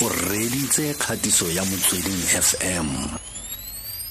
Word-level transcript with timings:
o 0.00 0.08
reditse 0.08 0.94
kgatiso 0.94 1.50
ya 1.50 1.64
motsweding 1.64 2.22
fm 2.46 2.88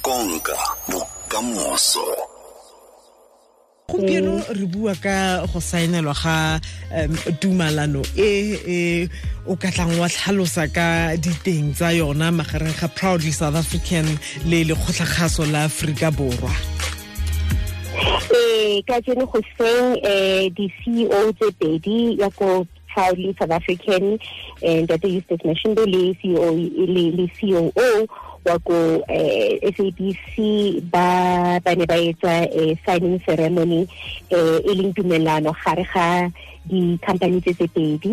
konka 0.01 0.57
bokamoso. 0.89 2.07
Gompieno 3.87 4.43
re 4.51 4.65
bua 4.65 4.95
ka 4.95 5.47
go 5.47 5.59
saenelwa 5.59 6.13
ga 6.13 6.59
um, 6.91 7.15
tumalano 7.39 8.03
e 8.17 8.59
e 8.67 9.09
o 9.47 9.55
ka 9.55 9.71
tlang 9.71 9.95
wa 9.99 10.09
tlhalosa 10.09 10.67
ka 10.67 11.15
diteng 11.15 11.71
tsa 11.71 11.95
yona 11.95 12.31
magareng 12.35 12.75
ga 12.75 12.87
proudly 12.87 13.31
south 13.31 13.55
african 13.55 14.07
le 14.43 14.67
lekgotlakgaso 14.67 15.47
la 15.47 15.71
aforika 15.71 16.11
borwa. 16.11 16.51
Eh 18.35 18.83
ka 18.83 18.99
jeno 18.99 19.23
go 19.31 19.39
seng 19.55 20.03
eh 20.03 20.51
di-ceo 20.51 21.31
tse 21.31 21.47
pedi 21.55 22.19
ya 22.19 22.27
ko 22.35 22.67
proudly 22.97 23.35
south 23.37 23.53
african 23.53 24.17
and 24.65 24.87
the 24.89 25.09
eustace 25.09 25.45
mashimbe 25.45 25.85
le 25.85 26.17
ceo 26.17 26.49
le, 26.49 27.03
le 27.13 27.25
coo 27.37 28.07
wa 28.47 28.55
ko 28.63 29.03
eh, 29.11 29.59
SABC 29.75 30.33
ba 30.87 31.59
ba 31.59 31.71
ne 31.75 31.83
ba 31.83 31.99
etsa 31.99 32.47
eh, 32.47 32.79
signing 32.87 33.19
ceremony 33.27 33.83
eh, 34.31 34.57
e 34.63 34.71
leng 34.71 34.95
tumelano 34.95 35.51
gare 35.51 35.83
ga 35.83 36.31
di-company 36.67 37.39
tse 37.43 37.53
tse 37.55 37.67
pedi. 37.71 38.11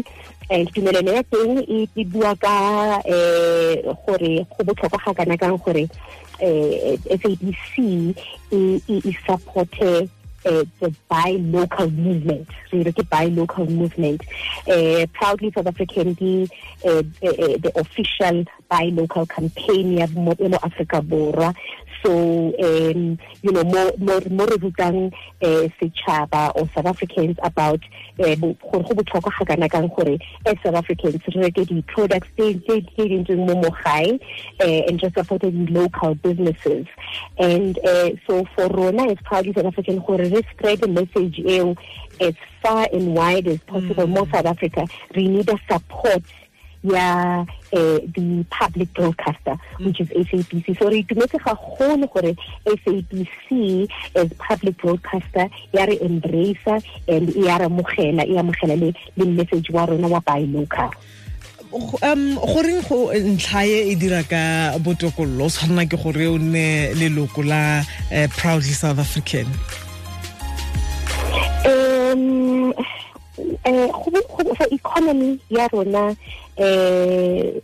And 0.50 0.66
tumelano 0.74 1.14
ya 1.14 1.22
teng 1.30 1.62
e 1.64 1.86
bua 2.04 2.34
ka 2.34 2.54
um 3.06 3.94
gore 4.02 4.42
go 4.42 4.60
botlhokwa 4.66 4.98
ga 5.06 5.12
kana 5.14 5.38
kang 5.38 5.56
gore 5.62 5.86
eh 6.42 6.98
SABC 7.06 7.72
e 8.50 8.58
e 8.90 9.10
supporte 9.22 10.10
uh, 10.46 10.64
the 10.80 10.94
buy 11.08 11.36
local 11.40 11.90
movement. 11.90 12.48
Re 12.72 12.82
re 12.82 12.92
ke 12.92 13.08
buy 13.08 13.26
local 13.26 13.66
movement. 13.66 14.22
Uh, 14.68 15.06
proudly 15.12 15.50
south 15.52 15.66
african 15.66 16.14
the, 16.14 16.48
uh, 16.84 16.98
uh, 16.98 17.02
the 17.58 17.72
official 17.76 18.44
buy 18.68 18.90
local 18.92 19.26
campaign 19.26 19.94
mo 20.14 20.34
Africa 20.62 21.00
borwa 21.00 21.54
so 22.04 22.54
um 22.62 23.18
you 23.42 23.50
know 23.50 23.64
more 23.64 23.92
more 23.98 24.20
more 24.30 24.46
re 24.46 24.58
rutang 24.58 25.12
uh, 25.42 25.64
setšhaba 25.80 26.52
or 26.54 26.68
south 26.74 26.86
africans 26.86 27.36
about 27.42 27.80
gore 28.18 28.36
go 28.36 28.94
botlhokwa 28.94 29.32
ga 29.38 29.44
kana 29.44 29.68
kang 29.68 29.88
gore 29.88 30.18
as 30.46 30.56
south 30.62 30.74
africans 30.74 31.20
re 31.34 31.42
reke 31.48 31.64
di-products 31.66 32.28
tse 32.36 32.52
di 32.96 33.16
ntseng 33.18 33.46
mo 33.46 33.54
mo 33.56 33.70
gae 33.82 34.18
and 34.60 35.00
just 35.00 35.14
supporting 35.14 35.66
local 35.72 36.14
businesses 36.14 36.86
and 37.38 37.78
uh, 37.84 38.10
so 38.26 38.44
for 38.54 38.68
rona 38.68 39.08
as 39.10 39.18
proudly 39.24 39.52
south 39.52 39.66
african 39.66 39.98
gore 40.00 40.18
re 40.18 40.42
spread 40.52 40.78
the 40.80 40.88
message 40.88 41.38
eo 41.40 41.74
as 42.20 42.34
far 42.62 42.88
and 42.92 43.14
wide 43.14 43.48
as 43.48 43.58
possible 43.66 44.06
mm. 44.06 44.14
mo 44.14 44.28
south 44.32 44.46
africa 44.46 44.86
we 45.16 45.28
need 45.28 45.48
a 45.48 45.58
support 45.70 46.22
ya 46.84 47.40
uh, 47.72 47.98
the 48.12 48.44
public 48.50 48.92
broadcaster 48.92 49.56
mm. 49.78 49.86
which 49.86 50.00
is 50.00 50.08
SABC 50.08 50.78
so 50.78 50.88
re 50.88 51.02
itumetse 51.02 51.40
ga 51.40 51.54
golo 51.56 52.06
gore 52.06 52.36
SABC 52.68 53.88
as 54.14 54.28
public 54.38 54.76
broadcaster 54.76 55.48
ya 55.72 55.84
re 55.84 55.98
embrace 56.00 56.84
and 57.08 57.34
ya 57.34 57.56
re 57.56 57.68
mogela 57.68 58.28
ya 58.28 58.42
mogela 58.42 58.76
le 58.76 58.92
le 59.16 59.24
message 59.24 59.70
wa 59.70 59.86
rona 59.86 60.08
wa 60.08 60.20
buy 60.20 60.44
local. 60.44 60.92
Um 61.74 62.36
goreng 62.38 62.86
go 62.86 63.10
ntlhae 63.10 63.90
e 63.90 63.94
dira 63.96 64.22
ka 64.22 64.78
botokololo? 64.78 65.46
O 65.46 65.50
tshwanela 65.50 65.88
ke 65.88 65.96
gore 65.98 66.28
o 66.28 66.38
nne 66.38 66.94
leloko 66.94 67.42
la 67.42 67.80
uh, 68.12 68.28
proudly 68.36 68.76
south 68.76 68.98
african. 68.98 69.48
Um 71.64 72.74
eh 73.64 73.88
go 73.88 74.56
economy 74.70 75.40
ya 75.50 75.68
rona 75.72 76.16
eh 76.56 77.60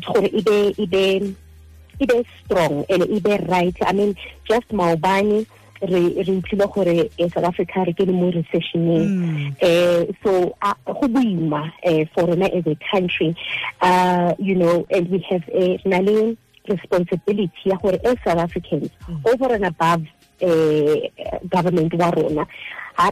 gore 0.00 0.28
e 0.32 0.40
be 0.42 0.74
e 0.78 0.86
be 0.86 1.34
e 2.00 2.06
be 2.06 2.24
strong 2.44 2.84
and 2.88 3.02
e 3.04 3.20
right. 3.48 3.76
I 3.86 3.92
mean 3.92 4.16
just 4.48 4.68
maobane 4.72 5.46
re 5.82 6.00
re 6.14 6.32
utlwile 6.40 6.68
gore 6.72 7.10
south 7.30 7.44
africa 7.44 7.84
re 7.84 7.92
ke 7.92 8.06
mo 8.06 8.30
recessioneng. 8.30 9.54
Eh 9.60 10.06
so 10.22 10.56
go 10.86 11.06
boima 11.08 11.70
for 12.14 12.26
rona 12.26 12.46
as 12.46 12.66
a 12.66 12.76
country. 12.90 13.36
Uh 13.80 14.34
you 14.38 14.54
know 14.54 14.86
and 14.90 15.10
we 15.10 15.18
have 15.28 15.44
a 15.52 15.80
nale 15.84 16.36
responsibility 16.68 17.52
ya 17.64 17.76
gore 17.76 17.98
as 18.04 18.16
south 18.24 18.38
africans 18.38 18.90
over 19.26 19.54
and 19.54 19.66
above 19.66 20.06
eh 20.40 21.08
government 21.48 21.92
wa 21.94 22.10
rona 22.10 22.46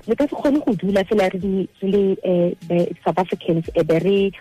re 0.06 0.14
ka 0.16 0.26
se 0.26 0.34
kgone 0.36 0.64
go 0.64 0.74
dula 0.74 1.04
fela 1.04 1.28
re 1.32 1.38
le 1.82 2.96
south 3.04 3.18
africans 3.18 3.64
e 3.74 3.82
be 3.82 3.98
re 3.98 4.32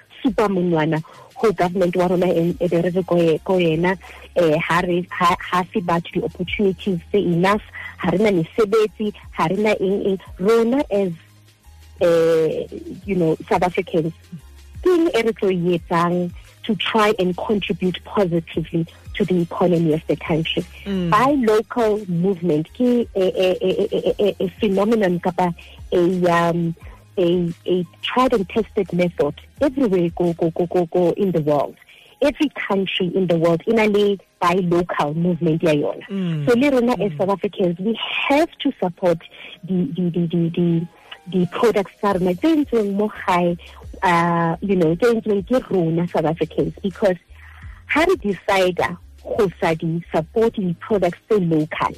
monwana 0.50 1.02
go 1.40 1.52
government 1.54 1.96
wa 1.96 2.08
rona 2.08 2.28
e 2.28 2.68
be 2.68 2.82
re 2.82 2.90
re 2.90 3.04
ko 3.44 3.58
yena 3.58 3.98
um 4.36 4.60
ha 4.60 5.64
se 5.74 5.80
di-opportunities 6.14 7.00
enough 7.14 7.62
ha 7.98 8.12
re 8.12 8.18
na 8.18 8.32
mesebetsi 8.32 9.14
re 9.48 9.56
na 9.56 9.72
eng 9.80 10.04
eng. 10.06 10.20
Rona 10.40 10.84
as 10.92 11.12
uh, 12.02 12.68
you 13.06 13.16
know 13.16 13.36
south 13.50 13.64
africans 13.64 14.14
keng 14.84 15.08
e 15.08 15.22
re 15.24 15.34
tlo 15.34 15.50
to 16.70 16.76
try 16.76 17.16
and 17.18 17.36
contribute 17.36 17.98
positively 18.06 18.86
to 19.16 19.26
the 19.26 19.42
economy 19.42 19.92
of 19.94 20.06
the 20.06 20.16
country. 20.16 20.64
Mm. 20.86 21.10
Buy 21.10 21.32
local 21.32 22.06
movement 22.08 22.68
a, 22.80 23.08
a, 23.16 23.58
a, 24.20 24.36
a, 24.40 24.50
phenomenon 24.60 25.20
a 25.92 26.32
um 26.32 26.76
a 27.18 27.52
a 27.66 27.86
tried 28.04 28.34
and 28.34 28.48
tested 28.48 28.94
method 28.94 29.34
everywhere 29.60 30.10
go 30.16 30.34
go 30.34 30.52
go 30.52 30.68
go 30.68 30.86
go 30.86 31.12
in 31.14 31.32
the 31.32 31.42
world. 31.42 31.76
Every 32.22 32.50
country 32.50 33.08
in 33.16 33.26
the 33.26 33.40
world 33.40 33.64
in 33.66 33.80
a 33.80 33.88
buy 34.40 34.54
local 34.62 35.16
movement. 35.16 35.64
Mm. 35.64 36.46
So 36.46 36.54
mm. 36.54 37.12
as 37.12 37.18
South 37.18 37.30
Africans 37.30 37.80
we 37.80 38.00
have 38.28 38.52
to 38.60 38.72
support 38.80 39.18
the 39.64 39.86
the 39.96 40.10
the 40.12 40.28
the, 40.28 40.50
the 40.50 40.88
the 41.32 41.46
products 41.48 41.94
tsa 41.98 42.14
rona 42.14 42.34
tse 42.36 42.56
ntseng 42.56 42.94
mo 42.98 43.08
gae 43.10 43.58
uh 44.04 44.56
you 44.62 44.76
know 44.76 44.96
tse 44.96 45.14
ntseng 45.14 45.44
ke 45.44 45.60
rona 45.70 46.08
south 46.08 46.26
africans 46.26 46.74
because 46.84 47.18
ha 47.86 48.06
re 48.06 48.16
decide 48.16 48.80
go 49.38 49.50
sa 49.60 49.74
di 49.74 50.02
support 50.12 50.54
di-products 50.56 51.20
tse 51.30 51.40
local 51.40 51.94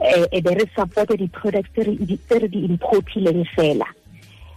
eh 0.00 0.26
e 0.32 0.40
be 0.40 0.54
re 0.54 0.66
support 0.76 1.08
di-products 1.16 1.70
tse 1.74 2.38
re 2.38 2.48
di-importileng 2.48 3.44
fela 3.56 3.86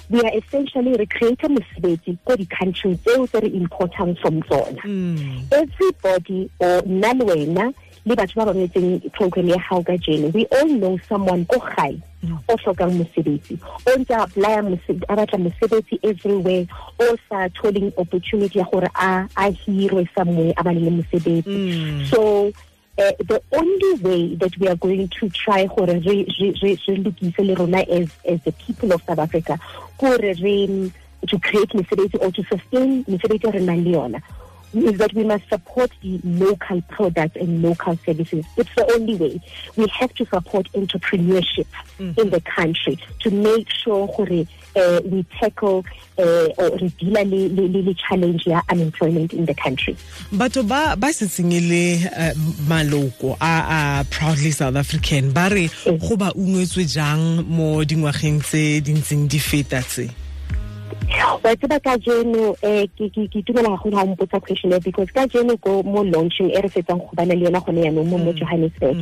we 0.09 0.19
are 0.21 0.33
essentially 0.37 0.93
re 0.99 1.05
create 1.07 1.41
mosebetsi 1.49 2.17
ko 2.25 2.35
di-country 2.35 2.95
tseo 3.01 3.25
tse 3.27 3.39
re 3.39 3.49
importang 3.49 4.17
from 4.19 4.41
tsona. 4.43 4.83
Everybody 5.51 6.51
or 6.59 6.81
nna 6.85 7.13
le 7.17 7.25
wena 7.25 7.65
le 8.05 8.15
batho 8.15 8.45
ba 8.45 8.53
program 9.17 9.47
ya 9.49 9.57
gago 9.57 9.83
ka 9.85 9.95
jeno 9.97 10.31
we 10.33 10.45
all 10.51 10.67
know 10.67 10.99
someone 11.07 11.45
ko 11.45 11.57
gae 11.59 11.97
o 12.47 12.55
tlhokang 12.57 12.93
mosebetsi 12.97 13.59
o 13.87 13.97
ntse 13.99 14.13
apply 14.15 14.53
a 15.09 15.15
batla 15.15 15.39
mosebetsi 15.39 15.99
everywhere 16.03 16.67
o 16.99 17.15
sa 17.29 17.47
tholing 17.59 17.91
opportunity 17.97 18.59
ya 18.59 18.65
gore 18.71 18.89
a 18.95 19.27
a 19.35 19.51
hirwe 19.51 20.07
somewhere 20.15 20.53
a 20.57 20.63
bane 20.63 20.79
le 20.79 20.91
mosebetsi. 20.91 22.07
So 22.09 22.51
uh, 22.97 23.11
the 23.25 23.41
only 23.51 23.93
way 24.01 24.35
that 24.35 24.57
we 24.59 24.67
are 24.67 24.75
going 24.75 25.07
to 25.07 25.29
try 25.29 25.65
gore 25.65 25.87
re 25.87 26.25
lokise 26.25 27.39
le 27.39 27.55
rona 27.55 27.79
as 27.89 28.09
as 28.25 28.41
the 28.43 28.51
people 28.53 28.93
of 28.93 29.01
South 29.03 29.19
Africa 29.19 29.59
gore 29.97 30.17
re 30.17 30.91
to 31.27 31.39
create 31.39 31.69
mesebetsi 31.69 32.21
or 32.21 32.31
to 32.31 32.43
sustain 32.43 33.03
mesebetsi 33.05 33.53
re 33.53 33.59
nang 33.59 33.83
le 33.83 33.91
yona 33.91 34.21
is 34.73 34.97
that 34.97 35.13
we 35.13 35.23
must 35.23 35.47
support 35.49 35.91
the 36.01 36.19
local 36.23 36.81
products 36.83 37.35
and 37.35 37.61
local 37.61 37.97
services. 38.05 38.45
It's 38.57 38.73
the 38.75 38.91
only 38.93 39.15
way. 39.15 39.41
We 39.75 39.87
have 39.99 40.13
to 40.15 40.25
support 40.25 40.71
entrepreneurship 40.73 41.67
mm 41.99 42.13
-hmm. 42.13 42.21
in 42.21 42.29
the 42.29 42.41
country 42.41 42.97
to 43.23 43.31
make 43.31 43.67
sure 43.83 44.07
uh, 44.75 44.99
we 45.05 45.23
tackle 45.39 45.85
uh, 46.17 46.47
or 46.57 46.77
deal 46.77 47.25
with 47.29 47.85
the 47.85 47.95
challenge 48.07 48.45
ya 48.47 48.61
unemployment 48.69 49.33
in 49.33 49.45
the 49.45 49.53
country. 49.53 49.95
batho 50.31 50.63
ba 50.63 50.95
ba 50.97 51.07
setseng 51.13 51.53
le 51.53 51.85
maloko 52.67 53.37
a 53.41 53.53
a 53.77 54.03
proudly 54.09 54.51
south 54.51 54.75
african 54.75 55.31
ba 55.33 55.49
re 55.49 55.69
go 55.85 56.15
ba 56.17 56.33
ungwetswe 56.33 56.85
jang 56.85 57.45
mo 57.45 57.83
dingwageng 57.85 58.41
tse 58.41 58.81
di 58.81 58.93
ntseng 58.93 59.27
di 59.29 59.39
feta 59.39 59.81
tse 59.81 60.22
wa 61.43 61.55
tseba 61.55 61.79
ka 61.79 61.97
jeno 61.97 62.55
um 62.63 62.87
ke 62.97 63.27
itumela 63.31 63.69
ga 63.69 63.77
golo 63.83 63.95
ga 63.97 64.05
mpotsa 64.05 64.39
question 64.41 64.73
e 64.73 64.79
because 64.79 65.11
ka 65.11 65.27
jeno 65.27 65.57
ko 65.61 65.83
mo 65.83 66.03
launching 66.03 66.51
e 66.51 66.61
re 66.61 66.69
fetsang 66.69 66.99
go 66.99 67.09
bana 67.13 67.35
le 67.35 67.45
yona 67.45 67.63
gone 67.65 67.83
yaanong 67.83 68.09
mo 68.09 68.17
mo 68.17 68.33
johannesburg. 68.33 68.97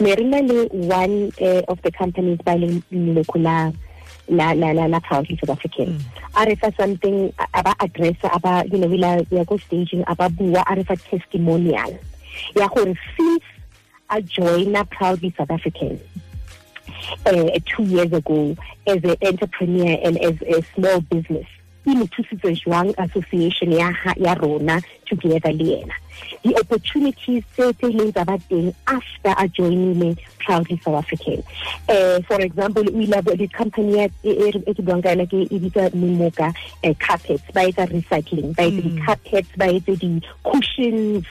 Ne 0.00 0.14
re 0.14 0.24
na 0.24 0.38
le 0.40 0.66
one 0.72 1.32
of 1.68 1.80
the 1.82 1.90
companies 1.90 2.38
ba 2.44 2.52
leloko 2.56 3.42
la 3.42 3.72
la 4.28 4.52
la 4.52 4.72
la 4.72 4.86
la 4.86 5.00
proudly 5.00 5.36
south 5.40 5.56
african. 5.56 5.98
A 6.36 6.44
re 6.44 6.54
fa 6.54 6.72
something 6.76 7.32
a 7.54 7.62
ba 7.62 7.74
addressa 7.80 8.28
a 8.34 8.38
ba 8.40 8.64
you 8.70 8.78
know 8.78 8.88
we 8.88 9.38
are 9.38 9.44
go 9.44 9.56
staging 9.56 10.04
a 10.06 10.14
ba 10.14 10.28
bua 10.28 10.64
a 10.68 10.76
re 10.76 10.84
fa 10.84 10.96
testimonial 10.96 11.98
ya 12.56 12.68
gore 12.68 12.96
since 13.16 13.44
a 14.10 14.20
joina 14.20 14.88
proudly 14.90 15.32
south 15.36 15.50
african 15.50 16.00
uh, 17.26 17.58
two 17.66 17.84
years 17.84 18.12
ago 18.12 18.56
as 18.86 19.02
an 19.04 19.16
entrepreneur 19.22 19.98
and 20.04 20.18
as 20.18 20.36
a 20.42 20.62
small 20.74 21.00
business 21.00 21.46
e 21.86 21.90
mo 21.94 22.06
thusitse 22.06 22.52
jwang 22.64 22.94
association 22.96 23.72
ya 23.72 23.88
ya 24.16 24.34
rona 24.34 24.82
together 25.20 25.52
le 25.52 25.82
ena 25.82 25.96
the 26.42 26.56
opportunities 26.56 27.44
tse 27.54 27.72
tse 27.72 27.88
ileng 27.92 28.12
tsa 28.12 28.24
ba 28.24 28.36
teng 28.48 28.74
after 28.86 29.34
a 29.38 29.46
joinile 29.48 30.16
proudly 30.38 30.80
south 30.84 30.98
african. 31.04 31.42
Uh, 31.88 32.20
for 32.26 32.40
example 32.40 32.82
o 32.82 33.00
ile 33.00 33.22
the 33.36 33.48
company 33.48 34.02
e 34.02 34.74
ke 34.74 34.82
buang 34.82 35.02
ka 35.02 35.14
ena 35.14 35.26
ke 35.26 35.46
e 35.46 35.58
bitsa 35.58 35.90
mimoka 35.94 36.50
uh, 36.84 36.94
carpets. 36.98 37.46
Ba 37.54 37.66
etsa 37.70 37.86
recycling 37.86 38.54
ba 38.56 38.66
etsa 38.66 38.82
di-carpets 38.82 39.52
ba 39.56 39.70
etsa 39.70 39.94
di-cushions 40.02 41.26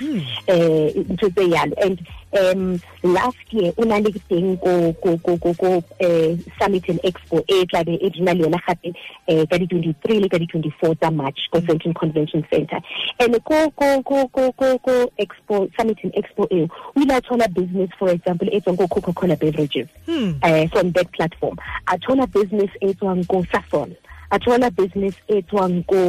um 0.48 1.04
ntho 1.16 1.28
tse 1.36 1.46
yalo 1.52 1.76
and 1.84 2.00
um 2.32 2.80
last 3.04 3.44
year 3.52 3.74
o 3.78 3.84
na 3.84 4.00
le 4.00 4.12
teng 4.32 4.56
ko 4.64 4.94
ko 5.04 5.18
ko 5.20 5.36
ko 5.38 5.52
ko 5.60 5.72
eh 6.00 6.38
summit 6.60 6.88
and 6.88 7.04
expo 7.04 7.44
e 7.52 7.66
tla 7.68 7.84
be 7.84 8.00
e 8.00 8.10
dina 8.10 8.34
le 8.34 8.48
yona 8.48 8.64
gape 8.64 8.96
eh 9.28 9.44
ka 9.44 9.60
di 9.60 9.68
23 9.68 10.24
le 10.24 10.30
ka 10.32 10.40
di 10.40 10.48
24 10.48 10.96
tsa 10.96 11.12
March 11.12 11.52
ko 11.52 11.60
Central 11.60 11.94
Convention 11.94 12.48
Center. 12.48 12.80
And 13.20 13.36
ko 13.44 13.71
ko 13.76 15.12
expo 15.18 15.70
summit 15.78 15.98
and 16.04 16.14
expo 16.14 16.48
e 16.52 16.70
we 16.96 17.06
la 17.06 17.20
thola 17.22 17.48
business 17.54 17.90
for 17.98 18.10
example 18.10 18.48
e 18.52 18.60
tsong 18.62 18.78
ko 18.78 18.88
Coca-Cola 18.88 19.36
beverages 19.36 19.88
hmm. 20.06 20.34
uh, 20.44 20.68
from 20.68 20.92
that 20.92 21.12
platform 21.12 21.58
a 21.88 21.98
thola 21.98 22.28
business 22.32 22.70
e 22.82 22.94
tsong 22.94 23.28
ko 23.28 23.44
Saffron 23.52 23.96
a 24.32 24.40
thola 24.40 24.72
business 24.72 25.16
e 25.28 25.42
tswang 25.44 25.84
ko 25.84 26.00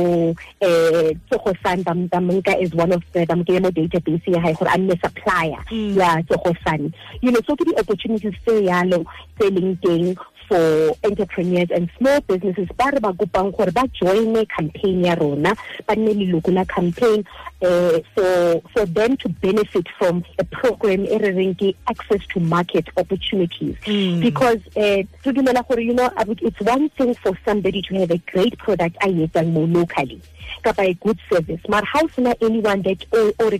eh 0.62 1.10
Tsogo 1.26 1.52
Sun 1.62 1.82
ba 1.82 2.18
mnka 2.22 2.54
is 2.62 2.72
one 2.74 2.92
of 2.92 3.02
the 3.12 3.26
ba 3.26 3.34
mke 3.34 3.58
mo 3.60 3.70
database 3.70 4.30
ya 4.30 4.40
hae 4.40 4.54
gore 4.54 4.70
a 4.70 4.78
nne 4.78 4.94
supplier 5.02 5.58
mm. 5.70 5.96
ya 5.98 6.22
Tsogo 6.22 6.54
Sun 6.62 6.94
you 7.20 7.32
know 7.32 7.42
so 7.46 7.56
ke 7.58 7.66
di 7.66 7.74
opportunities 7.74 8.38
tse 8.46 8.62
yalo 8.62 9.02
tse 9.38 9.50
leng 9.50 9.74
teng 9.82 10.14
for 10.52 10.94
entrepreneurs 11.02 11.70
and 11.70 11.88
small 11.96 12.20
businesses 12.28 12.68
ba 12.76 12.90
re 12.92 13.00
ba 13.00 13.12
kopang 13.16 13.56
gore 13.56 13.72
ba 13.72 13.88
join 13.96 14.36
campaign 14.52 15.04
ya 15.04 15.14
rona 15.14 15.56
ba 15.88 15.96
nne 15.96 16.12
leloko 16.12 16.52
la 16.52 16.64
campaign 16.64 17.24
uh, 17.64 17.96
for 18.14 18.60
for 18.72 18.84
them 18.84 19.16
to 19.16 19.30
benefit 19.40 19.88
from 19.98 20.22
a 20.38 20.44
program 20.44 21.06
e 21.08 21.16
re 21.24 21.32
reng 21.38 21.54
ke 21.56 21.72
access 21.88 22.20
to 22.28 22.40
market 22.40 22.84
opportunities 22.98 23.76
mm. 23.88 24.20
because 24.20 24.60
uh, 24.76 25.00
to 25.24 25.32
dumela 25.32 25.64
gore 25.68 25.80
you 25.80 25.94
know 25.94 26.10
it's 26.44 26.60
one 26.60 26.90
thing 27.00 27.14
for 27.14 27.32
somebody 27.46 27.80
to 27.80 27.94
have 27.94 28.10
a 28.10 28.20
great 28.28 28.58
product 28.58 28.96
a 29.00 29.08
etsang 29.08 29.56
mo 29.56 29.64
locally 29.78 30.20
kapa 30.68 30.84
a 30.84 30.92
good 31.00 31.18
service 31.32 31.64
but 31.66 31.84
how 31.88 32.04
sena 32.12 32.36
anyone 32.42 32.84
that 32.84 33.00
or, 33.16 33.32
or, 33.40 33.50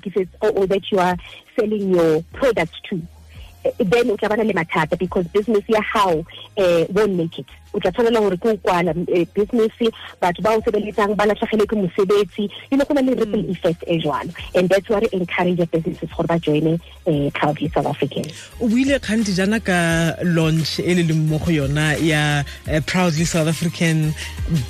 or, 0.45 0.51
or 0.61 0.67
that 0.67 0.93
you 0.93 0.99
are 0.99 1.17
selling 1.57 1.89
your 1.97 2.21
product 2.37 2.77
to 2.85 3.01
then 3.79 4.11
o 4.11 4.17
tla 4.17 4.29
bana 4.29 4.45
le 4.45 4.53
mathata 4.53 4.97
because 4.99 5.27
business 5.29 5.65
ya 5.69 5.81
hao 5.83 6.25
eh 6.57 6.87
won't 6.93 7.15
make 7.15 7.39
it 7.39 7.47
o 7.75 7.81
tla 7.81 7.91
tshwanela 7.93 8.21
gore 8.21 8.37
ke 8.37 8.49
o 8.49 8.57
kwala 8.57 8.95
eh, 9.09 9.27
business 9.35 9.73
batho 10.21 10.43
ba 10.43 10.57
o 10.57 10.61
sebeletsang 10.61 11.17
ba 11.17 11.25
latlhegele 11.27 11.67
ke 11.67 11.77
mosebetsi. 11.77 12.51
You 12.71 12.77
know 12.77 12.85
go 12.85 12.95
na 12.95 13.01
le 13.01 13.15
ripple 13.15 13.43
mm. 13.43 13.51
effect 13.51 13.85
e 13.87 13.99
jwalo. 13.99 14.35
And 14.55 14.69
that's 14.69 14.89
what 14.89 15.05
encourage 15.13 15.71
businesses 15.71 16.11
gore 16.11 16.27
ba 16.27 16.39
joine 16.39 16.81
um 17.07 17.31
proudly 17.31 17.69
south 17.69 17.87
african. 17.87 18.25
O 18.61 18.69
buile 18.69 18.99
kganti 19.01 19.35
jana 19.35 19.61
ka 19.61 20.17
launch 20.23 20.81
e 20.81 20.95
le 20.95 21.03
leng 21.03 21.29
mo 21.29 21.39
go 21.39 21.51
yona 21.51 21.97
ya 22.01 22.45
eh, 22.67 22.81
proudly 22.81 23.25
south 23.25 23.49
african 23.49 24.15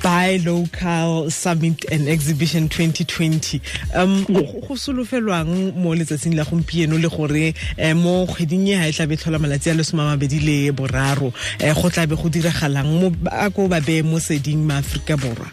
buy 0.01 0.39
local 0.45 1.29
summit 1.29 1.83
and 1.91 2.07
exhibition 2.07 2.69
2020 2.69 3.61
um 3.95 4.23
go 4.25 4.75
solofelwang 4.75 5.75
mo 5.75 5.93
letsatsing 5.93 6.35
la 6.35 6.43
gompieno 6.43 6.97
le 7.01 7.09
gore 7.09 7.53
eh, 7.77 7.93
mo 7.93 8.25
kgweding 8.25 8.67
e 8.69 8.77
ga 8.79 8.87
e 8.87 8.91
tlabe 8.91 9.17
tlhola 9.17 9.39
malatsi 9.39 9.71
a 9.71 9.73
lesome 9.73 10.03
mabedi 10.07 10.39
le 10.39 10.71
boraro 10.71 11.33
go 11.59 11.89
tlabe 11.89 12.15
go 12.15 12.29
diragalang 12.29 12.92
a 13.31 13.49
ko 13.49 13.67
ba 13.67 13.79
be 13.81 14.01
mo 14.03 14.19
seding 14.19 14.61
ma 14.65 14.77
Afrika 14.77 15.17
borwa 15.17 15.47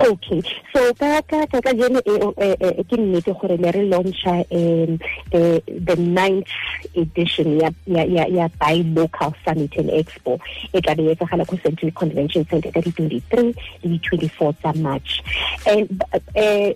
okay. 0.00 0.42
So 0.74 0.94
ka 0.94 1.22
ka 1.22 1.46
ka 1.46 1.60
ka 1.60 1.72
jene 1.74 2.00
e 2.04 2.12
eh, 2.12 2.20
oh, 2.22 2.34
e 2.36 2.54
eh, 2.54 2.74
eh, 2.78 2.84
ke 2.84 2.96
nnete 2.96 3.32
gore 3.34 3.56
le 3.56 3.70
re 3.72 3.82
launcha 3.88 4.44
um 4.50 4.98
the 5.30 5.96
ninth 5.96 6.48
edition 6.94 7.60
ya 7.60 7.70
ya 7.86 8.26
ya 8.26 8.48
buy 8.58 8.82
local 8.94 9.34
summit 9.44 9.74
and 9.76 9.90
expo. 9.90 10.38
E 10.72 10.80
tla 10.80 10.94
be 10.94 11.10
e 11.10 11.14
tsagala 11.14 11.46
ko 11.46 11.56
Central 11.62 11.92
Convention 11.92 12.46
Center 12.46 12.70
ka 12.70 12.80
di 12.80 12.90
23 12.92 13.54
le 13.82 13.88
di 13.88 13.98
24 13.98 14.52
tsa 14.60 14.72
March. 14.78 15.22
And 15.66 15.88
eh 16.34 16.74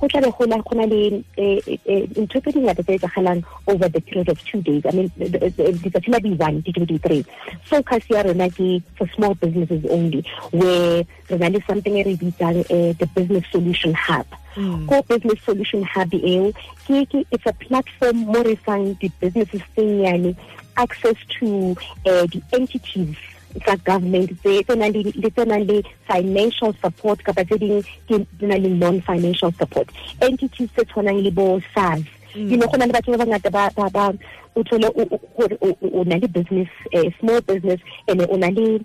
go 0.00 0.08
tla 0.08 0.20
be 0.20 0.30
go 0.30 0.44
la 0.46 0.58
gona 0.62 0.86
le 0.86 1.22
ntho 1.36 2.40
tse 2.40 2.50
dingata 2.52 2.82
tse 2.82 2.98
tsagalang 2.98 3.44
over 3.66 3.88
the 3.88 4.00
period 4.00 4.28
of 4.28 4.42
two 4.44 4.62
days. 4.62 4.82
I 4.86 4.92
mean 4.92 5.10
di 5.16 5.90
tsa 5.90 6.00
di 6.00 6.32
one 6.34 6.60
di 6.60 6.72
23 6.72 7.24
focus 7.68 8.02
ya 8.10 8.22
rona 8.22 8.48
ke 8.50 8.82
for 8.96 9.08
small 9.14 9.34
businesses 9.34 9.84
only 9.90 10.24
where 10.50 11.04
re 11.30 11.36
na 11.38 11.48
le 11.48 11.60
something 11.76 11.96
e 11.96 12.02
re 12.02 12.16
bitsang 12.16 12.64
the 12.98 13.06
business 13.14 13.44
solution 13.52 13.92
hub 13.94 14.26
mm. 14.56 14.88
ko 14.88 15.02
business 15.08 15.40
solution 15.44 15.82
hub 15.84 16.08
eo 16.14 16.52
ke 16.88 17.04
ke 17.12 17.24
it's 17.30 17.46
a 17.46 17.52
platform 17.52 18.24
mo 18.32 18.42
re 18.42 18.56
fang 18.56 18.96
di-businesses 19.00 19.60
tse 19.74 19.84
nyane 19.84 20.32
access 20.76 21.16
to 21.28 21.76
uh, 22.08 22.24
the 22.32 22.40
entities 22.52 23.16
tsa 23.60 23.76
government 23.84 24.32
tse 24.40 24.64
nang 24.76 25.68
le 25.68 25.82
financial 26.08 26.72
support 26.80 27.20
kapa 27.24 27.44
tse 27.44 27.60
ding 27.60 27.84
ke 28.08 28.16
na 28.40 28.56
le 28.56 28.72
non-financial 28.72 29.52
support 29.60 29.88
entities 30.20 30.72
tse 30.72 30.84
tshwanang 30.88 31.20
le 31.20 31.30
bo 31.30 31.60
SARS 31.76 32.04
mm. 32.32 32.48
you 32.50 32.56
know 32.56 32.68
go 32.72 32.80
na 32.80 32.88
le 32.88 32.96
batho 32.96 33.12
ba 33.12 33.24
bangata 33.24 33.52
ba 33.52 34.12
o 34.56 34.62
thole 34.64 34.88
o 34.88 36.00
na 36.08 36.16
le 36.16 36.28
business 36.28 36.68
a 36.96 37.12
small 37.20 37.40
business 37.44 37.80
and 38.08 38.24
o 38.24 38.36
na 38.40 38.48
le 38.48 38.80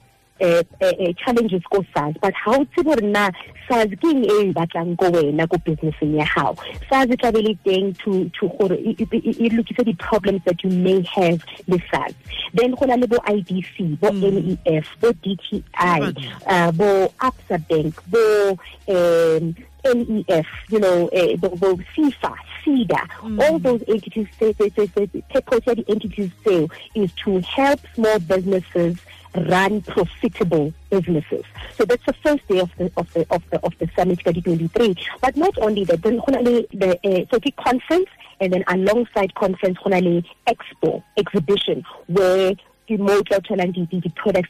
challenges 1.17 1.63
ko 1.69 1.85
SARS 1.93 2.15
but 2.21 2.33
how 2.33 2.63
tse 2.63 2.83
gore 2.83 3.01
na 3.01 3.29
SARS 3.67 3.93
ke 4.01 4.09
eng 4.09 4.25
e 4.25 4.53
batlang 4.57 4.97
ko 4.97 5.11
wena 5.13 5.47
ko 5.49 5.57
businesseng 5.65 6.17
ya 6.17 6.25
gago 6.25 6.57
SARS 6.89 7.13
e 7.13 7.17
tla 7.21 7.31
be 7.31 7.41
le 7.41 7.53
teng 7.65 7.93
to 8.01 8.29
to 8.37 8.49
gore 8.57 8.77
e 8.77 9.49
lokise 9.53 9.85
di-problems 9.85 10.41
that 10.45 10.63
you 10.63 10.69
may 10.69 11.01
have 11.05 11.43
le 11.67 11.77
SARS 11.91 12.13
then 12.53 12.71
go 12.71 12.85
na 12.85 12.95
le 12.95 13.07
bo 13.07 13.17
IDC 13.29 13.99
bo 13.99 14.09
mm. 14.09 14.57
NEF 14.65 14.87
bo 14.99 15.13
DTI 15.13 16.01
uh, 16.47 16.71
bo 16.71 17.13
Absa 17.21 17.61
Bank 17.69 18.01
bo 18.09 18.57
um, 18.89 19.55
NEF, 19.83 20.45
you 20.69 20.79
know, 20.79 21.07
uh, 21.07 21.35
the, 21.41 21.49
the 21.49 21.83
SEFA, 21.95 22.35
SEDA, 22.63 23.01
mm. 23.21 23.41
all 23.41 23.57
those 23.57 23.83
entities, 23.87 24.27
say, 24.39 24.53
say, 24.53 24.69
say, 24.69 24.85
say, 24.93 25.05
the 25.07 25.85
entities 25.87 26.31
say 26.45 26.67
is 26.93 27.11
to 27.13 27.39
help 27.39 27.79
small 27.95 28.19
businesses 28.19 28.97
run 29.35 29.81
profitable 29.81 30.73
businesses. 30.89 31.43
So 31.77 31.85
that's 31.85 32.05
the 32.05 32.13
first 32.13 32.47
day 32.47 32.59
of 32.59 32.69
the 32.77 32.91
of 32.97 33.11
the 33.13 33.25
of 33.31 33.43
the 33.49 33.59
of 33.61 33.77
the 33.79 33.89
summit 33.95 34.19
2023. 34.19 34.95
But 35.21 35.37
not 35.37 35.57
only 35.59 35.85
that, 35.85 36.01
then 36.01 36.17
the 36.17 36.99
uh, 37.03 37.25
so 37.31 37.39
the 37.39 37.51
conference 37.51 38.09
and 38.39 38.53
then 38.53 38.63
alongside 38.67 39.33
conference 39.35 39.77
the 39.85 40.23
expo 40.47 41.03
exhibition 41.17 41.85
where 42.07 42.53
the 42.87 42.97
motor 42.97 43.39
and 43.49 43.73
the, 43.73 43.99
the 43.99 44.09
products 44.15 44.49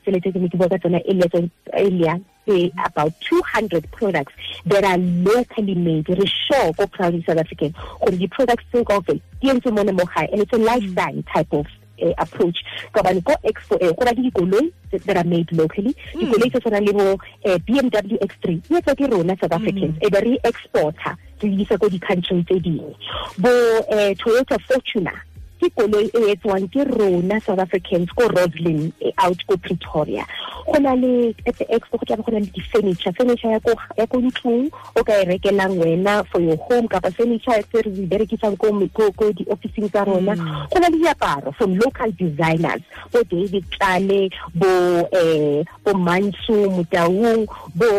earlier 1.74 2.20
about 2.86 3.14
200 3.22 3.92
products 3.92 4.34
that 4.66 4.84
are 4.84 4.98
locally 4.98 5.76
made 5.76 6.10
re 6.10 6.26
sure 6.26 6.74
go 6.74 6.88
proudly 6.88 7.24
south 7.28 7.38
african 7.38 7.74
or 8.00 8.10
the 8.10 8.28
products 8.28 8.64
tse 8.72 8.84
kaofela 8.84 9.22
di 9.42 9.50
entse 9.50 9.72
mone 9.72 9.92
mo 9.92 10.06
and 10.16 10.42
it's 10.42 10.54
a 10.54 10.58
lifestyle 10.58 11.24
type 11.34 11.54
of 11.54 11.68
uh, 12.02 12.14
approach 12.18 12.60
ka 12.92 13.04
bane 13.04 13.22
ko 13.22 13.36
expo 13.44 13.78
e 13.80 13.94
go 13.94 14.06
na 14.06 14.12
le 14.12 14.22
dikoloi 14.28 14.72
that 14.92 15.18
are 15.18 15.24
made 15.24 15.52
locally 15.52 15.96
mm. 15.96 16.20
dikoloi 16.20 16.50
tse 16.50 16.60
tshwanang 16.60 16.86
le 16.86 16.94
bo 16.94 17.06
uh, 17.14 17.58
BMW 17.66 18.18
X3 18.28 18.60
e 18.70 18.78
etsa 18.78 18.96
ke 18.96 19.08
rona 19.12 19.36
South 19.42 19.54
Africans 19.54 19.96
mm. 19.96 20.06
e 20.06 20.10
be 20.10 20.20
re 20.28 20.38
exporter 20.44 21.16
re 21.42 21.50
isa 21.50 21.78
ko 21.78 21.90
di-country 21.90 22.44
tse 22.44 22.60
dingwe 22.60 22.94
bo 23.38 23.52
uh, 23.88 24.12
Toyota 24.18 24.60
Fortuner 24.68 25.20
ke 25.62 25.70
koloi 25.78 26.10
e 26.10 26.22
etswang 26.34 26.66
ke 26.74 26.82
rona 26.90 27.38
south 27.46 27.62
africans 27.62 28.10
ko 28.18 28.26
rosslyn 28.34 28.90
out 29.22 29.38
ko 29.46 29.58
pretoria. 29.58 30.26
Go 30.66 30.80
na 30.82 30.94
le 30.98 31.36
at 31.46 31.58
the 31.58 31.66
expo 31.70 32.02
go 32.02 32.06
tlabe 32.10 32.26
go 32.26 32.32
na 32.34 32.42
le 32.42 32.50
di-furniture. 32.50 33.14
Furniture 33.14 33.54
ya 33.54 34.06
ko 34.10 34.18
ntlong 34.18 34.74
o 34.98 35.04
ka 35.06 35.22
e 35.22 35.26
rekelang 35.30 35.78
wena 35.78 36.26
for 36.26 36.42
your 36.42 36.58
home 36.66 36.88
kapa 36.88 37.12
furniture 37.14 37.62
tse 37.62 37.86
re 37.86 37.92
di 37.94 38.06
berekisang 38.10 38.58
ko 38.58 38.74
di-officing 39.38 39.90
tsa 39.94 40.06
rona. 40.10 40.34
Go 40.74 40.80
na 40.82 40.90
le 40.90 40.98
diaparo 40.98 41.54
from 41.54 41.78
local 41.78 42.10
designers 42.18 42.82
bo 43.14 43.22
david 43.30 43.66
tlale 43.78 44.34
bo 44.56 44.72
um 45.14 45.64
bo 45.86 45.92
mansu 45.94 46.58
motaung 46.74 47.46
bo 47.76 47.90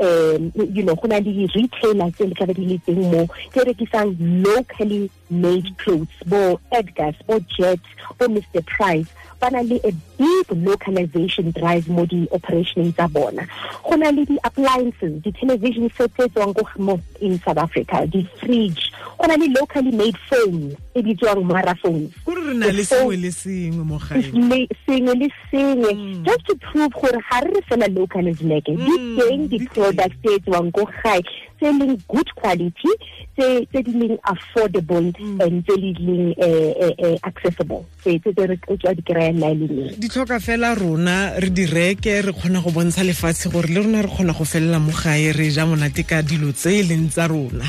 um 0.00 0.52
you 0.74 0.82
know 0.82 0.98
go 0.98 1.06
na 1.06 1.22
le 1.22 1.30
di-retailers 1.30 2.10
tse 2.18 2.26
le 2.26 2.34
tlabe 2.34 2.54
di 2.58 2.66
le 2.66 2.78
teng 2.82 3.02
mo 3.14 3.26
tse 3.54 3.62
rekisang 3.62 4.10
locally 4.42 5.06
made 5.30 5.76
clothes 5.78 6.08
bo 6.26 6.60
Edgar's 6.72 7.16
bo 7.26 7.38
Jet 7.40 7.80
bo 8.18 8.26
Mr 8.28 8.64
Price 8.66 9.08
ba 9.40 9.50
na 9.50 9.60
le 9.60 9.80
a 9.84 9.92
big 10.18 10.46
localization 10.52 11.50
drive 11.50 11.88
mo 11.88 12.04
di-operationeng 12.06 12.92
tsa 12.94 13.08
bona. 13.08 13.46
Go 13.82 13.96
na 13.96 14.10
le 14.10 14.24
di-appliances 14.24 15.22
di-television 15.24 15.90
sets 15.96 16.14
tse 16.14 16.28
tswang 16.28 16.54
ko 16.54 16.64
mo 16.78 17.00
in 17.20 17.40
south 17.40 17.58
africa 17.58 18.06
di-fridge. 18.06 18.92
Go 19.18 19.26
na 19.26 19.40
le 19.40 19.48
locally 19.56 19.90
made 19.90 20.16
phones 20.28 20.76
e 20.94 21.02
bitswang 21.02 21.44
mara 21.44 21.74
phones 21.80 22.12
re 22.50 22.54
na 22.54 22.66
le 22.70 22.84
sengwe 22.84 23.16
le 23.16 23.30
sengwe 23.30 23.84
mo 23.84 23.98
gae. 23.98 24.22
Sengwe 24.86 25.14
le 25.14 25.28
sengwe. 25.50 25.92
Mm. 25.94 26.24
Just 26.24 26.46
to 26.46 26.54
prove 26.56 26.92
gore 26.92 27.20
ga 27.30 27.40
re 27.40 27.50
re 27.54 27.60
fela 27.68 27.88
local 27.94 28.26
is 28.26 28.40
leke 28.42 28.74
di 28.76 28.96
teng 29.18 29.48
di-products 29.48 30.16
tse 30.22 30.38
tswang 30.44 30.72
ko 30.72 30.84
gae 31.02 31.20
tse 31.60 31.72
leng 31.78 31.96
good 32.08 32.28
quality 32.34 32.92
tse 33.36 33.82
di 33.82 33.92
leng 33.92 34.18
affordable 34.24 35.12
mm. 35.12 35.40
and 35.40 35.64
tse 35.66 35.76
di 35.76 35.92
leng 36.00 36.34
eh, 36.36 36.72
eh, 36.86 36.94
eh, 36.98 37.16
accessible. 37.22 37.84
Tse 38.02 38.18
re 38.34 38.56
tswa 38.56 38.94
di 38.94 39.02
kry-a 39.30 39.32
nna 39.32 39.54
le 39.54 39.96
di 39.96 40.08
tlhoka 40.08 40.40
fela 40.40 40.74
rona 40.74 41.38
re 41.38 41.50
di 41.50 41.66
reke 41.66 42.22
re 42.22 42.32
kgona 42.32 42.60
go 42.60 42.70
bontsha 42.70 43.02
lefatshe 43.02 43.50
gore 43.50 43.68
le 43.68 43.82
rona 43.82 44.02
re 44.02 44.08
kgona 44.08 44.32
go 44.32 44.44
felela 44.44 44.78
mo 44.78 44.92
gae 44.92 45.32
re 45.32 45.50
ja 45.50 45.66
monate 45.66 46.04
ka 46.06 46.22
dilo 46.22 46.52
tse 46.52 46.80
e 46.80 46.82
leng 46.82 47.08
tsa 47.08 47.26
rona. 47.28 47.66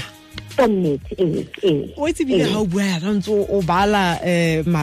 O 0.61 2.07
itse 2.07 2.25
bile 2.25 2.45
ga 2.45 2.59
o 2.59 2.65
bua 2.65 2.83
yana 2.83 3.13
ntse 3.17 3.31
o 3.31 3.61
bala 3.61 4.19
um 4.21 4.75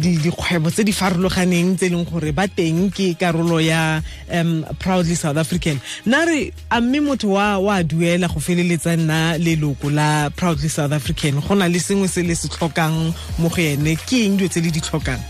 dikgwebo 0.00 0.70
tse 0.70 0.82
di 0.82 0.92
farologaneng 0.92 1.76
tse 1.76 1.86
e 1.86 1.90
leng 1.92 2.08
gore 2.08 2.32
ba 2.32 2.48
teng 2.48 2.90
ke 2.90 3.14
karolo 3.14 3.60
ya 3.60 4.00
um 4.32 4.64
proudly 4.78 5.14
south 5.14 5.36
african. 5.36 5.78
Nna 6.06 6.24
re 6.26 6.52
a 6.70 6.80
mme 6.80 7.00
motho 7.00 7.36
wa 7.36 7.58
wa 7.58 7.82
duela 7.82 8.28
go 8.28 8.40
feleletsa 8.40 8.96
nna 8.96 9.38
leloko 9.38 9.90
la 9.92 10.30
proudly 10.30 10.68
south 10.68 10.92
african? 10.92 11.40
Go 11.40 11.54
na 11.54 11.68
le 11.68 11.78
sengwe 11.78 12.08
se 12.08 12.22
le 12.22 12.34
se 12.34 12.48
tlhokang 12.48 13.12
mo 13.38 13.48
go 13.48 13.60
ene 13.60 13.96
ke 13.96 14.24
eng 14.24 14.40
dilo 14.40 14.48
tse 14.48 14.60
le 14.60 14.70
di 14.72 14.80
tlhokang 14.80 15.20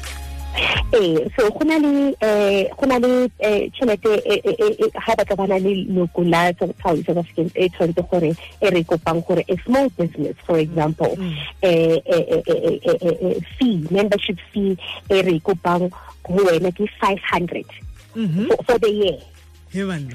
ee 0.92 1.28
so 1.36 1.50
go 1.50 1.64
na 1.64 1.78
le 1.78 2.14
eh 2.20 2.68
go 2.76 2.86
na 2.86 2.98
le 2.98 3.30
eh, 3.38 3.70
tšhelete 3.70 4.10
ga 4.92 5.14
batla 5.16 5.36
bana 5.36 5.58
le 5.58 5.86
loko 5.86 6.24
la 6.24 6.52
south 6.58 7.08
african 7.08 7.50
e 7.54 7.68
tshwanetse 7.68 8.02
gore 8.10 8.30
e 8.60 8.70
re 8.70 8.82
kopang 8.84 9.22
gore 9.26 9.44
a 9.48 9.56
small 9.64 9.88
business 9.90 10.36
for 10.44 10.58
example. 10.58 11.16
Mm. 11.16 11.36
Eh, 11.62 11.98
eh 12.06 13.40
fee 13.58 13.86
membership 13.90 14.38
fee 14.52 14.76
e 15.08 15.22
re 15.22 15.40
kopang 15.40 15.90
go 16.24 16.44
wena 16.44 16.72
ke 16.72 16.88
500 17.00 17.64
mm-hmm. 18.16 18.48
for 18.66 18.78
the 18.78 18.90
year. 18.90 19.18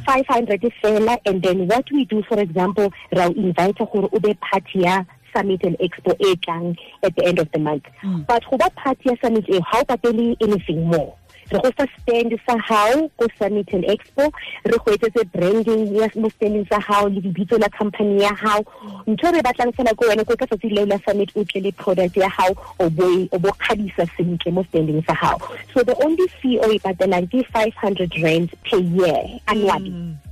500 0.06 0.60
fela 0.84 1.18
and 1.26 1.42
then 1.42 1.68
what 1.68 1.90
we 1.92 2.04
do 2.06 2.22
for 2.24 2.40
example 2.40 2.92
ra 3.12 3.28
invite 3.28 3.78
gore 3.78 4.10
o 4.12 4.20
be 4.20 4.34
party 4.34 4.82
ya 4.84 5.04
summit 5.36 5.64
and 5.64 5.78
expo 5.80 6.16
e 6.20 6.36
tlang 6.48 6.78
at 7.04 7.16
the 7.16 7.26
end 7.26 7.40
of 7.40 7.52
the 7.52 7.60
month. 7.60 7.84
Mm. 8.04 8.26
but 8.28 8.44
go 8.50 8.58
ba 8.58 8.70
party 8.72 9.10
ya 9.10 9.16
summit 9.22 9.48
e 9.50 9.60
o 9.60 9.84
patele 9.84 10.36
anything 10.42 10.88
more 10.88 11.14
re 11.52 11.60
go 11.62 11.70
sa 11.78 11.86
stand 12.02 12.34
sa 12.46 12.58
hao 12.58 13.10
ko 13.18 13.28
summit 13.38 13.70
and 13.74 13.86
expo 13.86 14.32
re 14.66 14.78
go 14.82 14.92
etsetse 14.94 15.22
branding 15.32 15.94
ya 15.94 16.10
mo 16.16 16.30
standing 16.30 16.66
sa 16.66 16.80
hao 16.80 17.06
le 17.06 17.22
dibitso 17.22 17.60
la 17.60 17.70
company 17.70 18.22
ya 18.22 18.34
hao. 18.34 18.66
Ntho 19.08 19.32
re 19.32 19.42
batlang 19.46 19.74
fela 19.78 19.94
ko 19.96 20.10
wena 20.10 20.26
ko 20.26 20.36
ka 20.36 20.46
tsatsi 20.50 20.74
leo 20.74 20.86
la 20.86 20.98
summit 21.06 21.30
o 21.36 21.44
tle 21.44 21.62
le 21.62 21.72
product 21.72 22.18
ya 22.18 22.30
hao 22.30 22.50
o 22.80 22.90
bo 22.90 23.06
o 23.32 23.38
bo 23.38 23.50
kgadisa 23.62 24.10
sentle 24.18 24.52
mo 24.52 24.64
standing 24.70 25.04
sa 25.06 25.14
hao. 25.14 25.38
So 25.74 25.84
the 25.84 25.96
only 26.04 26.28
fee 26.42 26.58
o 26.60 26.72
e 26.72 26.80
patelang 26.80 27.30
ke 27.30 27.46
500 27.54 28.22
rand 28.24 28.50
per 28.66 28.80
year 28.82 29.38
annually. 29.48 29.92
Mm. 29.92 30.25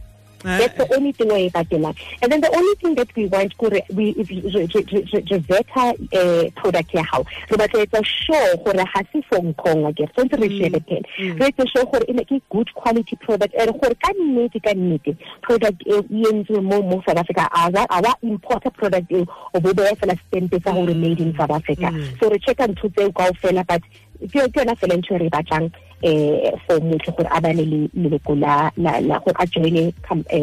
That's 0.44 0.78
the 0.78 0.96
only 0.96 1.12
thing 1.12 1.28
we're 1.30 1.50
patelang. 1.50 1.96
And 2.22 2.32
then 2.32 2.42
the 2.42 2.56
only 2.56 2.76
thing 2.76 2.96
that 2.96 3.16
we 3.16 3.28
want 3.28 3.54
we 3.94 4.10
if 4.18 4.30
re 4.30 5.38
veta 5.40 5.80
uh, 5.80 5.94
eh, 6.12 6.50
product 6.56 6.94
ya 6.94 7.04
hao. 7.04 7.24
Re 7.50 7.58
batla 7.58 7.86
etsa 7.86 8.06
sure 8.06 8.58
gore 8.58 8.74
ga 8.74 9.04
se 9.12 9.22
fong 9.30 9.54
konga 9.54 9.94
ke 9.96 10.08
tshwanetse 10.12 10.40
re 10.42 10.50
mm, 10.50 10.60
shebe 10.60 10.80
teng 10.88 11.06
mm. 11.20 11.40
re 11.40 11.48
etse 11.52 11.68
sure 11.72 11.86
gore 11.86 12.06
e 12.08 12.26
ke 12.26 12.42
good 12.50 12.74
quality 12.74 13.16
product 13.16 13.54
and 13.56 13.72
gore 13.80 13.96
ka 14.04 14.12
nnete 14.20 14.60
ka 14.64 14.74
nnete 14.74 15.16
product 15.42 15.82
e 15.86 16.02
entswe 16.32 16.62
mo 16.62 16.82
mo 16.82 17.02
South 17.08 17.18
Africa 17.18 17.48
awa 17.56 18.16
importer 18.22 18.72
product 18.72 19.12
e 19.12 19.26
o 19.54 19.60
bo 19.60 19.74
beya 19.74 19.96
fela 19.96 20.18
stamp 20.28 20.54
sa 20.64 20.72
gore 20.72 20.94
mm. 20.94 21.00
made 21.00 21.20
in 21.20 21.36
South 21.38 21.52
Africa. 21.52 21.92
So 22.20 22.30
re 22.30 22.40
checka 22.40 22.68
ntho 22.68 22.90
tseo 22.90 23.12
kaofela 23.12 23.66
but 23.68 23.82
ke 24.28 24.48
yona 24.52 24.76
fela 24.76 24.98
ntho 24.98 25.20
re 25.20 25.30
batlang 25.30 25.72
eh 26.04 26.52
for 26.68 26.80
motho 26.84 27.16
gore 27.16 27.30
a 27.32 27.40
bane 27.40 27.64
le 27.64 27.88
leloko 27.96 28.36
la 28.36 28.70
la 28.76 29.20
gore 29.20 29.36
a 29.40 29.46
join 29.48 29.94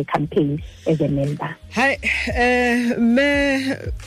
campaign 0.09 0.61
as 0.87 1.01
a 1.01 1.09
member. 1.09 1.57
Hi 1.77 1.99
eh 2.35 2.97
me 2.97 3.29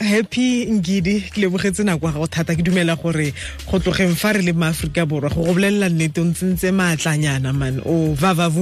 happy 0.00 0.66
ngidi 0.66 1.30
ke 1.30 1.38
lebogetse 1.40 1.86
nako 1.86 2.10
ga 2.10 2.18
go 2.18 2.26
thata. 2.26 2.54
Ke 2.58 2.62
dumela 2.66 2.98
gore 3.00 3.30
go 3.70 3.78
tlogeng 3.78 4.16
fa 4.18 4.34
re 4.34 4.42
le 4.42 4.52
ma 4.52 4.68
Afrika 4.74 5.06
borwa 5.06 5.30
go 5.30 5.44
go 5.46 5.54
bolelela 5.54 5.88
nnete 5.88 6.18
o 6.20 6.24
ntsentse 6.26 6.74
maatlanyana 6.74 7.54
man. 7.54 7.80
O 7.86 8.14
vava 8.18 8.50
ga 8.50 8.60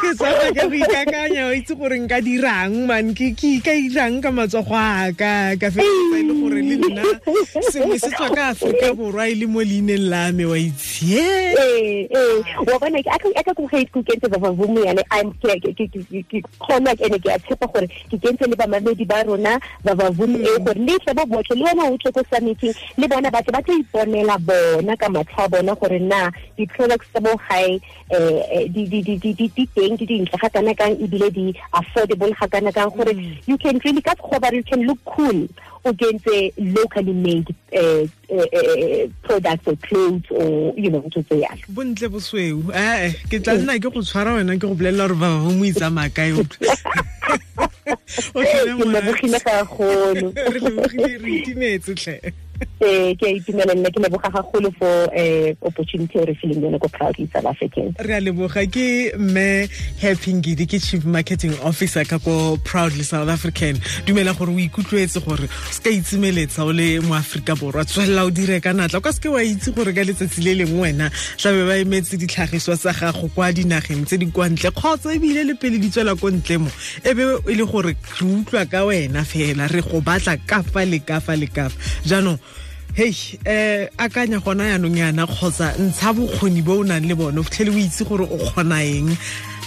ke 0.00 0.08
sa 0.16 0.28
ka 0.56 0.64
go 0.64 0.76
ikakanya 0.80 1.46
o 1.48 1.52
itse 1.52 1.76
gore 1.76 2.00
nka 2.00 2.24
dirang 2.24 2.88
man. 2.88 3.12
Ke 3.12 3.36
ke 3.36 3.60
ka 3.60 3.76
dirang 3.76 4.24
ka 4.24 4.32
matsogo 4.32 4.72
aka 4.72 5.54
ka 5.60 5.68
ka 5.68 5.82
e 5.84 6.22
le 6.24 6.32
gore 6.32 6.60
le 6.64 6.76
nna 6.80 7.04
sengwe 7.68 7.98
se 8.00 8.10
tswa 8.10 8.28
ka 8.32 8.56
aforika 8.56 8.96
borwa 8.96 9.28
e 9.28 9.34
le 9.36 9.46
mo 9.46 9.60
leineng 9.90 10.10
la 10.10 10.32
me 10.32 10.44
wa 10.44 10.58
itse 10.58 11.18
eh 11.18 12.06
eh 12.10 12.42
wa 12.66 12.78
bona 12.78 13.02
ke 13.02 13.10
aka 13.10 13.54
go 13.54 13.66
hate 13.66 13.90
go 13.92 14.02
kentse 14.02 14.28
vumunyana 14.28 15.02
i'm 15.10 15.32
ke 15.42 15.58
ke 15.74 15.88
ke 16.30 16.42
khona 16.58 16.94
ke 16.94 17.08
ne 17.10 17.18
ke 17.18 17.28
a 17.30 17.38
tshepa 17.38 17.66
gore 17.72 17.86
ke 18.10 18.16
kentse 18.18 18.46
le 18.46 18.56
bamamedi 18.56 19.06
ba 19.06 19.22
rona 19.24 19.58
ba 19.84 19.94
ba 19.94 20.06
e 20.06 20.12
gore 20.12 20.78
le 20.78 20.98
ba 21.14 21.24
botlhe 21.26 21.56
le 21.56 21.64
wena 21.64 21.90
o 21.90 21.96
tle 21.96 22.12
ko 22.12 22.22
submitting 22.32 22.74
le 22.98 23.08
bona 23.08 23.30
ba 23.30 23.42
tla 23.42 23.60
iponela 23.74 24.38
bona 24.38 24.96
ka 24.96 25.08
bona 25.48 25.74
gore 25.74 25.98
na 25.98 26.30
di-products 26.56 27.08
tsa 27.12 27.20
bo 27.20 27.34
gae 27.48 27.80
um 28.10 28.68
di 28.70 29.66
teng 29.74 29.96
di 29.96 30.06
dintle 30.06 30.38
ga 30.38 30.48
kana 30.48 30.74
kang 30.74 30.94
di 30.94 31.54
affordable 31.72 32.32
ga 32.38 32.46
kana 32.46 32.72
kang 32.72 32.90
gore 32.90 33.14
you 33.46 33.58
can 33.58 33.78
really 33.84 34.02
ka 34.02 34.14
sekgoba 34.14 34.52
you 34.52 34.62
can 34.62 34.82
look 34.82 34.98
cool 35.04 35.48
o 35.84 35.92
kentse 35.94 36.52
locally 36.58 37.12
made 37.12 37.48
uh, 37.72 38.04
uh, 38.28 38.48
uh, 38.58 39.08
products 39.22 39.66
or 39.66 39.76
clothes 39.76 40.26
or 40.30 40.74
you 40.76 40.90
know 40.90 41.00
ntho 41.00 41.22
tse 41.24 41.40
yalo 41.40 41.64
bontle 41.68 42.08
bosweu. 42.08 42.62
Ee 42.74 43.12
ke 43.30 43.40
tla 43.40 43.56
nna 43.56 43.78
ke 43.80 43.88
go 43.88 44.02
tshwara 44.02 44.36
wena 44.36 44.58
ke 44.58 44.66
go 44.66 44.74
bolelela 44.74 45.08
gore 45.08 45.20
ba 45.20 45.28
ba 45.40 45.50
mo 45.56 45.64
itsamaya 45.64 46.10
kae 46.12 46.32
o 48.34 48.84
lebogile 48.84 49.38
gagolo 49.46 50.32
re 51.22 51.30
itimetse 51.38 51.94
tlhe. 51.94 52.20
eh 52.22 52.32
ke 52.80 53.26
a 53.26 53.32
itumela 53.36 53.74
nna 53.74 53.90
ke 53.90 54.00
leboga 54.00 54.30
gagolo 54.30 54.70
for 54.76 55.08
eh 55.14 55.54
opportunity 55.62 56.18
re 56.18 56.34
feeling 56.34 56.62
yone 56.62 56.78
ko 56.78 56.88
proudly 56.88 57.28
south 57.32 57.46
african 57.46 57.94
re 57.98 58.14
a 58.14 58.20
leboga. 58.20 58.64
Ke 58.70 59.16
mme 59.16 59.68
happy 60.00 60.32
ngidi 60.34 60.66
ke 60.66 60.80
chief 60.80 61.04
marketing 61.04 61.54
officer 61.64 62.04
ka 62.04 62.18
ko 62.18 62.58
proudly 62.64 63.02
south 63.02 63.28
african. 63.28 63.76
Dumela 64.04 64.36
gore 64.36 64.52
o 64.52 64.58
ikutlwetse 64.60 65.24
gore 65.24 65.48
se 65.70 65.80
ka 65.80 66.64
o 66.64 66.72
le 66.72 67.00
mo 67.00 67.14
aforika 67.14 67.56
borwa. 67.56 67.84
Tswelela 67.84 68.26
o 68.26 68.30
dire 68.30 68.60
ka 68.60 68.72
natla. 68.72 68.98
O 68.98 69.00
ka 69.00 69.12
seke 69.12 69.32
wa 69.32 69.40
itse 69.40 69.72
gore 69.74 69.92
ka 69.92 70.04
letsatsi 70.04 70.44
le 70.44 70.54
lengwe 70.60 70.80
wena 70.80 71.10
tlabe 71.36 71.66
ba 71.66 71.78
emetse 71.80 72.16
ditlhagiswa 72.16 72.76
tsa 72.76 72.92
gago 72.92 73.28
kwa 73.34 73.52
dinageng 73.52 74.04
tse 74.04 74.18
di 74.18 74.26
kwa 74.26 74.48
ntle 74.48 74.70
kgotsa 74.70 75.14
ebile 75.14 75.44
le 75.44 75.54
pele 75.54 75.78
di 75.78 75.88
tswela 75.88 76.16
ko 76.16 76.30
ntle 76.30 76.58
mo. 76.58 76.70
E 77.04 77.14
le 77.14 77.64
gore 77.64 77.96
re 77.96 78.26
utlwa 78.26 78.66
ka 78.68 78.84
wena 78.84 79.24
fela 79.24 79.68
re 79.68 79.80
go 79.80 80.00
batla 80.00 80.36
le 80.84 81.00
le 81.40 81.48
jaanong 82.04 82.38
hei 82.94 83.14
eh 83.44 83.88
akanya 83.98 84.40
gona 84.42 84.64
yaanong 84.66 84.98
yana 84.98 85.26
kgotsa 85.26 85.74
ntsha 85.78 86.12
bokgoni 86.12 86.62
bo 86.62 86.80
o 86.80 86.82
nang 86.82 87.06
le 87.06 87.14
bone 87.14 87.38
o 87.38 87.42
fitlhele 87.42 87.70
o 87.70 87.78
itse 87.78 88.02
gore 88.04 88.26
o 88.26 88.36
kgona 88.36 88.82
eng. 88.82 89.14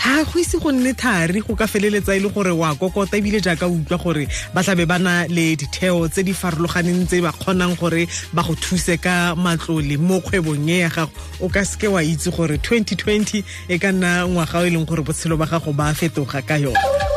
Ha 0.03 0.24
go 0.27 0.39
ise 0.39 0.60
go 0.60 0.72
nne 0.72 0.92
thari 0.94 1.39
go 1.39 1.56
ka 1.56 1.63
feleletsa 1.63 2.18
e 2.18 2.20
le 2.20 2.27
gore 2.30 2.51
wa 2.51 2.75
kokota 2.75 3.15
ebile 3.18 3.39
jaaka 3.39 3.68
utlwa 3.68 3.98
gore 4.03 4.27
ba 4.53 4.62
tlabe 4.63 4.86
ba 4.86 5.00
na 5.00 5.24
le 5.27 5.56
ditheo 5.56 6.08
tse 6.10 6.24
di 6.24 6.34
farologaneng 6.34 7.08
tse 7.08 7.22
ba 7.24 7.32
kgonang 7.32 7.80
gore 7.80 8.08
ba 8.34 8.44
go 8.44 8.56
thuse 8.56 9.00
ka 9.00 9.36
matlole 9.36 9.96
mo 9.98 10.20
kgwebong 10.20 10.68
e 10.68 10.80
ya 10.84 10.89
gago. 10.89 11.12
O 11.39 11.48
ka 11.48 11.63
seke 11.63 11.88
wa 11.88 12.03
itse 12.03 12.27
gore 12.27 12.60
2020 12.60 13.44
e 13.70 13.80
ka 13.80 13.92
nna 13.92 14.27
ngwaga 14.27 14.60
o 14.60 14.68
e 14.68 14.70
leng 14.70 14.86
gore 14.86 15.01
botshelo 15.01 15.39
ba 15.39 15.48
gago 15.48 15.72
ba 15.72 15.96
fetoga 15.96 16.44
ka 16.44 16.60
yone 16.60 17.12